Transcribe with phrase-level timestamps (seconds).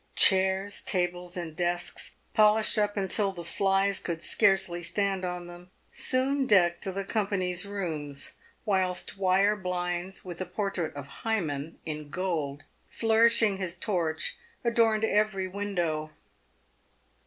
[0.15, 6.47] Chairs, tables, and desks, polished up until the flies could scarcely stand on them, soon
[6.47, 8.31] decked the company's rooms,
[8.65, 12.63] whilst wire blinds, with a portrait of Hymen— in gold—
[12.99, 16.09] flourishing his torch, adorned every window.